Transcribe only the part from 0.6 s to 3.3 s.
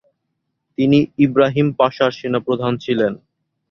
তিনি ইবরাহিম পাশার সেনাপ্রধান ছিলেন।